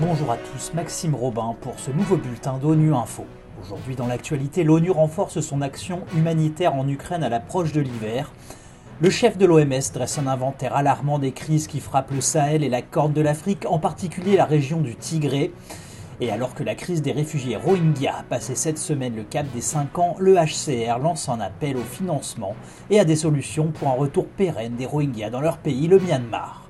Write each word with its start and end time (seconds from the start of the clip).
Bonjour 0.00 0.32
à 0.32 0.36
tous, 0.36 0.72
Maxime 0.74 1.14
Robin 1.14 1.54
pour 1.60 1.78
ce 1.78 1.90
nouveau 1.90 2.16
bulletin 2.16 2.58
d'ONU 2.58 2.94
Info. 2.94 3.26
Aujourd'hui 3.62 3.96
dans 3.96 4.06
l'actualité, 4.06 4.64
l'ONU 4.64 4.90
renforce 4.90 5.40
son 5.40 5.60
action 5.60 6.00
humanitaire 6.16 6.74
en 6.74 6.88
Ukraine 6.88 7.22
à 7.22 7.28
l'approche 7.28 7.72
de 7.72 7.80
l'hiver. 7.80 8.32
Le 9.00 9.10
chef 9.10 9.38
de 9.38 9.46
l'OMS 9.46 9.92
dresse 9.94 10.18
un 10.18 10.26
inventaire 10.26 10.74
alarmant 10.74 11.18
des 11.18 11.32
crises 11.32 11.66
qui 11.66 11.80
frappent 11.80 12.12
le 12.12 12.20
Sahel 12.20 12.64
et 12.64 12.68
la 12.68 12.82
Corne 12.82 13.12
de 13.12 13.20
l'Afrique, 13.20 13.66
en 13.68 13.78
particulier 13.78 14.36
la 14.36 14.44
région 14.44 14.80
du 14.80 14.94
Tigré. 14.96 15.52
Et 16.22 16.30
alors 16.30 16.54
que 16.54 16.62
la 16.62 16.74
crise 16.74 17.00
des 17.00 17.12
réfugiés 17.12 17.56
Rohingyas 17.56 18.18
a 18.18 18.22
passé 18.22 18.54
cette 18.54 18.78
semaine 18.78 19.16
le 19.16 19.22
cap 19.22 19.46
des 19.54 19.62
5 19.62 19.98
ans, 19.98 20.16
le 20.18 20.34
HCR 20.34 20.98
lance 20.98 21.28
un 21.30 21.40
appel 21.40 21.78
au 21.78 21.82
financement 21.82 22.54
et 22.90 23.00
à 23.00 23.06
des 23.06 23.16
solutions 23.16 23.68
pour 23.68 23.88
un 23.88 23.94
retour 23.94 24.26
pérenne 24.26 24.76
des 24.76 24.86
Rohingyas 24.86 25.30
dans 25.30 25.40
leur 25.40 25.56
pays, 25.56 25.88
le 25.88 25.98
Myanmar. 25.98 26.69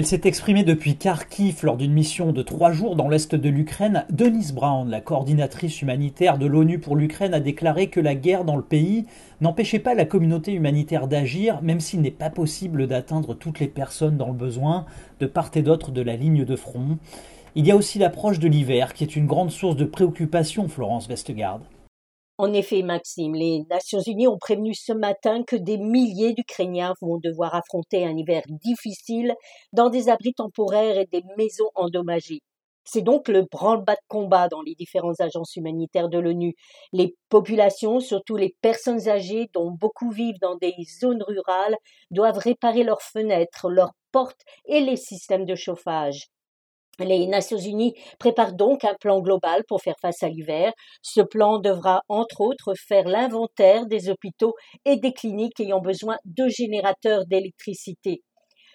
Elle 0.00 0.06
s'est 0.06 0.22
exprimée 0.24 0.64
depuis 0.64 0.96
Kharkiv 0.96 1.62
lors 1.62 1.76
d'une 1.76 1.92
mission 1.92 2.32
de 2.32 2.40
trois 2.40 2.72
jours 2.72 2.96
dans 2.96 3.10
l'est 3.10 3.34
de 3.34 3.48
l'Ukraine. 3.50 4.06
Denise 4.08 4.54
Brown, 4.54 4.88
la 4.88 5.02
coordinatrice 5.02 5.82
humanitaire 5.82 6.38
de 6.38 6.46
l'ONU 6.46 6.78
pour 6.78 6.96
l'Ukraine, 6.96 7.34
a 7.34 7.40
déclaré 7.40 7.88
que 7.88 8.00
la 8.00 8.14
guerre 8.14 8.46
dans 8.46 8.56
le 8.56 8.62
pays 8.62 9.04
n'empêchait 9.42 9.78
pas 9.78 9.92
la 9.92 10.06
communauté 10.06 10.54
humanitaire 10.54 11.06
d'agir, 11.06 11.60
même 11.60 11.80
s'il 11.80 12.00
n'est 12.00 12.10
pas 12.10 12.30
possible 12.30 12.86
d'atteindre 12.86 13.34
toutes 13.34 13.60
les 13.60 13.68
personnes 13.68 14.16
dans 14.16 14.28
le 14.28 14.32
besoin 14.32 14.86
de 15.20 15.26
part 15.26 15.50
et 15.54 15.60
d'autre 15.60 15.90
de 15.90 16.00
la 16.00 16.16
ligne 16.16 16.46
de 16.46 16.56
front. 16.56 16.96
Il 17.54 17.66
y 17.66 17.70
a 17.70 17.76
aussi 17.76 17.98
l'approche 17.98 18.38
de 18.38 18.48
l'hiver, 18.48 18.94
qui 18.94 19.04
est 19.04 19.16
une 19.16 19.26
grande 19.26 19.50
source 19.50 19.76
de 19.76 19.84
préoccupation, 19.84 20.66
Florence 20.68 21.08
Westgard. 21.08 21.60
En 22.40 22.54
effet, 22.54 22.80
Maxime, 22.80 23.34
les 23.34 23.64
Nations 23.68 24.00
Unies 24.00 24.26
ont 24.26 24.38
prévenu 24.38 24.72
ce 24.72 24.94
matin 24.94 25.42
que 25.46 25.56
des 25.56 25.76
milliers 25.76 26.32
d'Ukrainiens 26.32 26.94
vont 27.02 27.18
devoir 27.18 27.54
affronter 27.54 28.06
un 28.06 28.16
hiver 28.16 28.40
difficile 28.48 29.34
dans 29.74 29.90
des 29.90 30.08
abris 30.08 30.32
temporaires 30.32 30.96
et 30.96 31.04
des 31.04 31.22
maisons 31.36 31.68
endommagées. 31.74 32.40
C'est 32.82 33.02
donc 33.02 33.28
le 33.28 33.42
branle-bas 33.42 33.92
de 33.92 34.06
combat 34.08 34.48
dans 34.48 34.62
les 34.62 34.74
différentes 34.74 35.20
agences 35.20 35.54
humanitaires 35.56 36.08
de 36.08 36.18
l'ONU. 36.18 36.54
Les 36.94 37.14
populations, 37.28 38.00
surtout 38.00 38.36
les 38.36 38.56
personnes 38.62 39.06
âgées 39.06 39.50
dont 39.52 39.70
beaucoup 39.70 40.10
vivent 40.10 40.40
dans 40.40 40.56
des 40.56 40.72
zones 40.98 41.22
rurales, 41.22 41.76
doivent 42.10 42.38
réparer 42.38 42.84
leurs 42.84 43.02
fenêtres, 43.02 43.68
leurs 43.68 43.92
portes 44.12 44.40
et 44.64 44.80
les 44.80 44.96
systèmes 44.96 45.44
de 45.44 45.56
chauffage. 45.56 46.30
Les 47.00 47.26
Nations 47.26 47.58
Unies 47.58 47.94
préparent 48.18 48.52
donc 48.52 48.84
un 48.84 48.94
plan 48.94 49.20
global 49.20 49.64
pour 49.66 49.80
faire 49.80 49.98
face 50.00 50.22
à 50.22 50.28
l'hiver. 50.28 50.72
Ce 51.02 51.20
plan 51.20 51.58
devra, 51.58 52.02
entre 52.08 52.42
autres, 52.42 52.74
faire 52.74 53.08
l'inventaire 53.08 53.86
des 53.86 54.10
hôpitaux 54.10 54.54
et 54.84 54.96
des 54.96 55.12
cliniques 55.12 55.60
ayant 55.60 55.80
besoin 55.80 56.18
de 56.24 56.48
générateurs 56.48 57.24
d'électricité. 57.26 58.22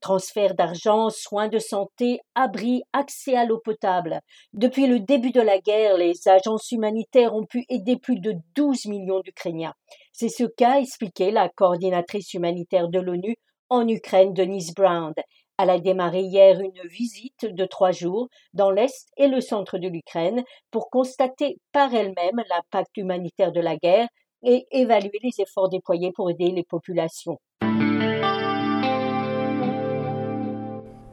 Transfert 0.00 0.54
d'argent, 0.54 1.10
soins 1.10 1.48
de 1.48 1.58
santé, 1.58 2.20
abris, 2.36 2.82
accès 2.92 3.36
à 3.36 3.44
l'eau 3.44 3.60
potable. 3.64 4.20
Depuis 4.52 4.86
le 4.86 5.00
début 5.00 5.32
de 5.32 5.40
la 5.40 5.58
guerre, 5.58 5.96
les 5.96 6.14
agences 6.28 6.70
humanitaires 6.70 7.34
ont 7.34 7.46
pu 7.46 7.64
aider 7.68 7.96
plus 7.96 8.20
de 8.20 8.34
12 8.54 8.86
millions 8.86 9.20
d'Ukrainiens. 9.20 9.74
C'est 10.12 10.28
ce 10.28 10.44
qu'a 10.44 10.78
expliqué 10.78 11.32
la 11.32 11.48
coordinatrice 11.48 12.32
humanitaire 12.34 12.88
de 12.88 13.00
l'ONU 13.00 13.36
en 13.70 13.86
Ukraine, 13.88 14.32
Denise 14.34 14.72
Brown. 14.72 15.12
Elle 15.60 15.70
a 15.70 15.80
démarré 15.80 16.20
hier 16.20 16.60
une 16.60 16.88
visite 16.88 17.44
de 17.44 17.64
trois 17.64 17.90
jours 17.90 18.28
dans 18.54 18.70
l'Est 18.70 19.08
et 19.16 19.26
le 19.26 19.40
centre 19.40 19.76
de 19.76 19.88
l'Ukraine 19.88 20.44
pour 20.70 20.88
constater 20.88 21.58
par 21.72 21.92
elle-même 21.92 22.40
l'impact 22.48 22.96
humanitaire 22.96 23.50
de 23.50 23.60
la 23.60 23.76
guerre 23.76 24.06
et 24.44 24.66
évaluer 24.70 25.18
les 25.20 25.40
efforts 25.42 25.68
déployés 25.68 26.12
pour 26.14 26.30
aider 26.30 26.52
les 26.52 26.62
populations. 26.62 27.38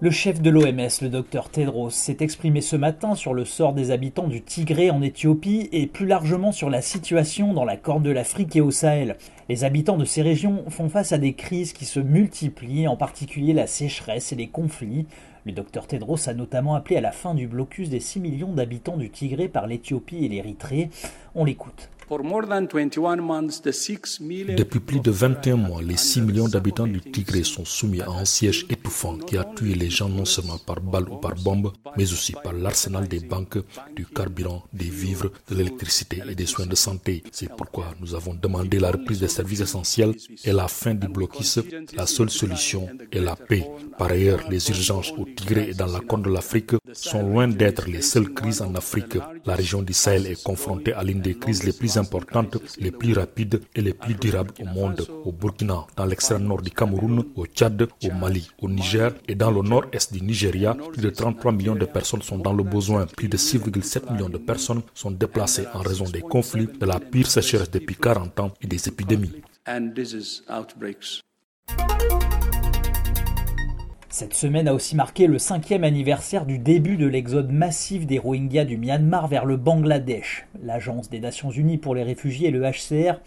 Le 0.00 0.12
chef 0.12 0.40
de 0.40 0.48
l'OMS, 0.48 1.02
le 1.02 1.08
docteur 1.08 1.50
Tedros, 1.50 1.90
s'est 1.90 2.18
exprimé 2.20 2.60
ce 2.60 2.76
matin 2.76 3.16
sur 3.16 3.34
le 3.34 3.44
sort 3.44 3.72
des 3.72 3.90
habitants 3.90 4.28
du 4.28 4.42
Tigré 4.42 4.90
en 4.92 5.02
Éthiopie 5.02 5.68
et 5.72 5.88
plus 5.88 6.06
largement 6.06 6.52
sur 6.52 6.70
la 6.70 6.82
situation 6.82 7.52
dans 7.52 7.64
la 7.64 7.76
Corne 7.76 8.04
de 8.04 8.12
l'Afrique 8.12 8.54
et 8.54 8.60
au 8.60 8.70
Sahel. 8.70 9.16
Les 9.48 9.64
habitants 9.64 9.96
de 9.96 10.04
ces 10.04 10.22
régions 10.22 10.62
font 10.68 10.88
face 10.88 11.10
à 11.10 11.18
des 11.18 11.32
crises 11.32 11.72
qui 11.72 11.84
se 11.84 11.98
multiplient, 11.98 12.86
en 12.86 12.96
particulier 12.96 13.52
la 13.52 13.66
sécheresse 13.66 14.32
et 14.32 14.36
les 14.36 14.46
conflits. 14.46 15.06
Le 15.44 15.50
docteur 15.50 15.88
Tedros 15.88 16.28
a 16.28 16.32
notamment 16.32 16.76
appelé 16.76 16.96
à 16.96 17.00
la 17.00 17.10
fin 17.10 17.34
du 17.34 17.48
blocus 17.48 17.88
des 17.88 17.98
6 17.98 18.20
millions 18.20 18.52
d'habitants 18.52 18.98
du 18.98 19.10
Tigré 19.10 19.48
par 19.48 19.66
l'Éthiopie 19.66 20.24
et 20.24 20.28
l'Érythrée. 20.28 20.90
On 21.34 21.44
l'écoute. 21.44 21.90
Depuis 22.10 22.80
plus 24.80 25.00
de 25.00 25.10
21 25.10 25.56
mois, 25.56 25.82
les 25.82 25.98
6 25.98 26.22
millions 26.22 26.48
d'habitants 26.48 26.86
du 26.86 27.02
Tigré 27.02 27.44
sont 27.44 27.66
soumis 27.66 28.00
à 28.00 28.08
un 28.08 28.24
siège 28.24 28.64
étouffant 28.70 29.18
qui 29.18 29.36
a 29.36 29.44
tué 29.44 29.74
les 29.74 29.90
gens 29.90 30.08
non 30.08 30.24
seulement 30.24 30.56
par 30.56 30.80
balle 30.80 31.06
ou 31.10 31.16
par 31.16 31.34
bombe, 31.34 31.70
mais 31.98 32.10
aussi 32.10 32.32
par 32.32 32.54
l'arsenal 32.54 33.08
des 33.08 33.20
banques, 33.20 33.58
du 33.94 34.06
carburant, 34.06 34.62
des 34.72 34.88
vivres, 34.88 35.30
de 35.50 35.54
l'électricité 35.54 36.22
et 36.26 36.34
des 36.34 36.46
soins 36.46 36.64
de 36.64 36.74
santé. 36.74 37.22
C'est 37.30 37.54
pourquoi 37.54 37.88
nous 38.00 38.14
avons 38.14 38.32
demandé 38.32 38.78
la 38.78 38.90
reprise 38.90 39.20
des 39.20 39.28
services 39.28 39.60
essentiels 39.60 40.14
et 40.44 40.52
la 40.52 40.68
fin 40.68 40.94
du 40.94 41.08
blocus. 41.08 41.58
La 41.94 42.06
seule 42.06 42.30
solution 42.30 42.88
est 43.12 43.20
la 43.20 43.36
paix. 43.36 43.68
Par 43.98 44.12
ailleurs, 44.12 44.48
les 44.48 44.66
urgences 44.70 45.12
au 45.18 45.26
Tigré 45.26 45.68
et 45.70 45.74
dans 45.74 45.84
la 45.86 46.00
Corne 46.00 46.22
de 46.22 46.30
l'Afrique 46.30 46.72
sont 46.94 47.22
loin 47.22 47.48
d'être 47.48 47.86
les 47.86 48.00
seules 48.00 48.32
crises 48.32 48.62
en 48.62 48.74
Afrique. 48.74 49.18
La 49.44 49.54
région 49.54 49.82
du 49.82 49.92
Sahel 49.92 50.26
est 50.26 50.42
confrontée 50.42 50.94
à 50.94 51.04
l'une 51.04 51.20
des 51.20 51.34
crises 51.34 51.64
les 51.64 51.74
plus 51.74 51.97
importantes, 51.98 52.56
les 52.78 52.90
plus 52.90 53.12
rapides 53.12 53.60
et 53.74 53.82
les 53.82 53.92
plus 53.92 54.14
durables 54.14 54.52
au 54.60 54.64
monde. 54.64 55.06
Au 55.24 55.32
Burkina, 55.32 55.86
dans 55.96 56.06
l'extrême 56.06 56.44
nord 56.44 56.62
du 56.62 56.70
Cameroun, 56.70 57.24
au 57.36 57.46
Tchad, 57.46 57.82
au 58.04 58.10
Mali, 58.12 58.48
au 58.62 58.68
Niger 58.68 59.12
et 59.26 59.34
dans 59.34 59.50
le 59.50 59.62
nord-est 59.62 60.12
du 60.12 60.22
Nigeria, 60.22 60.74
plus 60.92 61.02
de 61.02 61.10
33 61.10 61.52
millions 61.52 61.74
de 61.74 61.84
personnes 61.84 62.22
sont 62.22 62.38
dans 62.38 62.52
le 62.54 62.62
besoin. 62.62 63.06
Plus 63.06 63.28
de 63.28 63.36
6,7 63.36 64.12
millions 64.12 64.28
de 64.28 64.38
personnes 64.38 64.82
sont 64.94 65.10
déplacées 65.10 65.66
en 65.74 65.80
raison 65.80 66.04
des 66.04 66.20
conflits, 66.22 66.68
de 66.80 66.86
la 66.86 67.00
pire 67.00 67.26
sécheresse 67.30 67.70
depuis 67.70 67.96
40 67.96 68.40
ans 68.40 68.52
et 68.62 68.66
des 68.66 68.88
épidémies. 68.88 69.42
Cette 74.18 74.34
semaine 74.34 74.66
a 74.66 74.74
aussi 74.74 74.96
marqué 74.96 75.28
le 75.28 75.38
cinquième 75.38 75.84
anniversaire 75.84 76.44
du 76.44 76.58
début 76.58 76.96
de 76.96 77.06
l'exode 77.06 77.52
massif 77.52 78.04
des 78.04 78.18
Rohingyas 78.18 78.64
du 78.64 78.76
Myanmar 78.76 79.28
vers 79.28 79.44
le 79.44 79.56
Bangladesh. 79.56 80.48
L'Agence 80.60 81.08
des 81.08 81.20
Nations 81.20 81.52
Unies 81.52 81.78
pour 81.78 81.94
les 81.94 82.02
réfugiés 82.02 82.50
le 82.50 82.68
HCR 82.68 83.20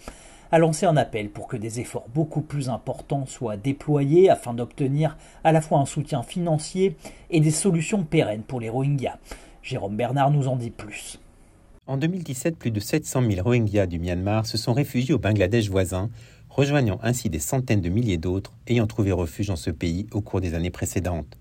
a 0.51 0.59
lancé 0.59 0.85
un 0.85 0.97
appel 0.97 1.29
pour 1.29 1.47
que 1.47 1.55
des 1.55 1.79
efforts 1.79 2.09
beaucoup 2.13 2.41
plus 2.41 2.67
importants 2.67 3.25
soient 3.25 3.55
déployés 3.55 4.29
afin 4.29 4.53
d'obtenir 4.53 5.15
à 5.45 5.53
la 5.53 5.61
fois 5.61 5.79
un 5.79 5.85
soutien 5.85 6.23
financier 6.23 6.97
et 7.29 7.39
des 7.39 7.51
solutions 7.51 8.03
pérennes 8.03 8.43
pour 8.43 8.59
les 8.59 8.67
Rohingyas. 8.67 9.17
Jérôme 9.63 9.95
Bernard 9.95 10.31
nous 10.31 10.49
en 10.49 10.57
dit 10.57 10.71
plus. 10.71 11.21
En 11.87 11.95
2017, 11.95 12.57
plus 12.57 12.71
de 12.71 12.81
700 12.81 13.23
000 13.31 13.43
Rohingyas 13.43 13.87
du 13.87 13.97
Myanmar 13.97 14.45
se 14.45 14.57
sont 14.57 14.73
réfugiés 14.73 15.13
au 15.13 15.19
Bangladesh 15.19 15.69
voisin 15.69 16.09
rejoignant 16.51 16.99
ainsi 17.01 17.29
des 17.29 17.39
centaines 17.39 17.81
de 17.81 17.89
milliers 17.89 18.17
d'autres 18.17 18.53
ayant 18.67 18.87
trouvé 18.87 19.11
refuge 19.11 19.47
dans 19.47 19.55
ce 19.55 19.71
pays 19.71 20.07
au 20.11 20.21
cours 20.21 20.41
des 20.41 20.53
années 20.53 20.69
précédentes. 20.69 21.37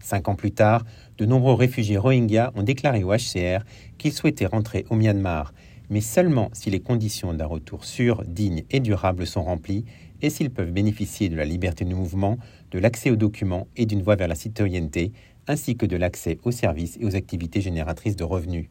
Cinq 0.00 0.28
ans 0.28 0.34
plus 0.34 0.52
tard, 0.52 0.84
de 1.18 1.26
nombreux 1.26 1.54
réfugiés 1.54 1.98
rohingyas 1.98 2.52
ont 2.54 2.62
déclaré 2.62 3.04
au 3.04 3.12
HCR 3.12 3.64
qu'ils 3.98 4.12
souhaitaient 4.12 4.46
rentrer 4.46 4.84
au 4.90 4.94
Myanmar, 4.94 5.52
mais 5.90 6.00
seulement 6.00 6.48
si 6.52 6.70
les 6.70 6.80
conditions 6.80 7.34
d'un 7.34 7.46
retour 7.46 7.84
sûr, 7.84 8.22
digne 8.26 8.64
et 8.70 8.80
durable 8.80 9.26
sont 9.26 9.42
remplies 9.42 9.84
et 10.22 10.30
s'ils 10.30 10.50
peuvent 10.50 10.70
bénéficier 10.70 11.28
de 11.28 11.36
la 11.36 11.44
liberté 11.44 11.84
de 11.84 11.94
mouvement, 11.94 12.38
de 12.70 12.78
l'accès 12.78 13.10
aux 13.10 13.16
documents 13.16 13.66
et 13.76 13.86
d'une 13.86 14.02
voie 14.02 14.16
vers 14.16 14.28
la 14.28 14.36
citoyenneté, 14.36 15.12
ainsi 15.48 15.76
que 15.76 15.86
de 15.86 15.96
l'accès 15.96 16.38
aux 16.44 16.52
services 16.52 16.96
et 17.00 17.04
aux 17.04 17.16
activités 17.16 17.60
génératrices 17.60 18.16
de 18.16 18.24
revenus. 18.24 18.68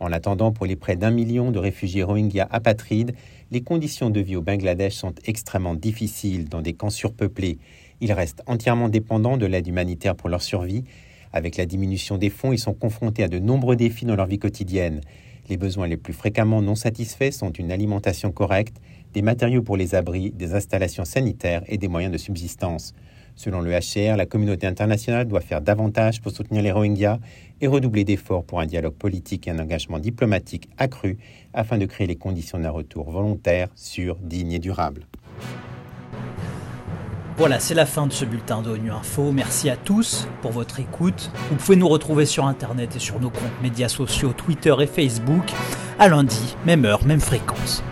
En 0.00 0.12
attendant, 0.12 0.52
pour 0.52 0.66
les 0.66 0.76
près 0.76 0.96
d'un 0.96 1.10
million 1.10 1.50
de 1.50 1.58
réfugiés 1.58 2.04
rohingyas 2.04 2.46
apatrides, 2.50 3.14
les 3.50 3.62
conditions 3.62 4.10
de 4.10 4.20
vie 4.20 4.36
au 4.36 4.42
Bangladesh 4.42 4.94
sont 4.94 5.14
extrêmement 5.24 5.74
difficiles 5.74 6.48
dans 6.48 6.62
des 6.62 6.74
camps 6.74 6.90
surpeuplés. 6.90 7.58
Ils 8.00 8.12
restent 8.12 8.42
entièrement 8.46 8.88
dépendants 8.88 9.36
de 9.36 9.46
l'aide 9.46 9.66
humanitaire 9.66 10.14
pour 10.14 10.28
leur 10.28 10.42
survie. 10.42 10.84
Avec 11.32 11.56
la 11.56 11.66
diminution 11.66 12.16
des 12.16 12.30
fonds, 12.30 12.52
ils 12.52 12.58
sont 12.58 12.74
confrontés 12.74 13.24
à 13.24 13.28
de 13.28 13.38
nombreux 13.38 13.76
défis 13.76 14.04
dans 14.04 14.16
leur 14.16 14.26
vie 14.26 14.38
quotidienne. 14.38 15.00
Les 15.48 15.56
besoins 15.56 15.88
les 15.88 15.96
plus 15.96 16.12
fréquemment 16.12 16.62
non 16.62 16.74
satisfaits 16.74 17.32
sont 17.32 17.50
une 17.50 17.72
alimentation 17.72 18.30
correcte, 18.30 18.76
des 19.14 19.22
matériaux 19.22 19.62
pour 19.62 19.76
les 19.76 19.94
abris, 19.94 20.30
des 20.30 20.54
installations 20.54 21.04
sanitaires 21.04 21.62
et 21.66 21.78
des 21.78 21.88
moyens 21.88 22.12
de 22.12 22.18
subsistance. 22.18 22.94
Selon 23.38 23.60
le 23.60 23.70
HCR, 23.70 24.16
la 24.16 24.26
communauté 24.26 24.66
internationale 24.66 25.28
doit 25.28 25.40
faire 25.40 25.60
davantage 25.60 26.20
pour 26.20 26.32
soutenir 26.32 26.60
les 26.60 26.72
Rohingyas 26.72 27.20
et 27.60 27.68
redoubler 27.68 28.02
d'efforts 28.02 28.42
pour 28.42 28.58
un 28.58 28.66
dialogue 28.66 28.94
politique 28.94 29.46
et 29.46 29.52
un 29.52 29.60
engagement 29.60 30.00
diplomatique 30.00 30.68
accru 30.76 31.18
afin 31.54 31.78
de 31.78 31.86
créer 31.86 32.08
les 32.08 32.16
conditions 32.16 32.58
d'un 32.58 32.70
retour 32.70 33.12
volontaire, 33.12 33.68
sûr, 33.76 34.16
digne 34.20 34.54
et 34.54 34.58
durable. 34.58 35.06
Voilà, 37.36 37.60
c'est 37.60 37.74
la 37.74 37.86
fin 37.86 38.08
de 38.08 38.12
ce 38.12 38.24
bulletin 38.24 38.60
d'ONU 38.60 38.90
Info. 38.90 39.30
Merci 39.30 39.70
à 39.70 39.76
tous 39.76 40.26
pour 40.42 40.50
votre 40.50 40.80
écoute. 40.80 41.30
Vous 41.48 41.54
pouvez 41.54 41.76
nous 41.76 41.88
retrouver 41.88 42.26
sur 42.26 42.44
Internet 42.44 42.96
et 42.96 42.98
sur 42.98 43.20
nos 43.20 43.30
comptes 43.30 43.62
médias 43.62 43.88
sociaux 43.88 44.32
Twitter 44.32 44.74
et 44.80 44.88
Facebook. 44.88 45.52
À 46.00 46.08
lundi, 46.08 46.56
même 46.66 46.84
heure, 46.84 47.04
même 47.04 47.20
fréquence. 47.20 47.84